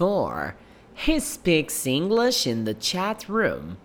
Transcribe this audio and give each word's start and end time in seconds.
4. 0.00 0.54
He 0.94 1.20
speaks 1.20 1.86
English 1.86 2.46
in 2.46 2.64
the 2.64 2.72
chat 2.72 3.28
room. 3.28 3.76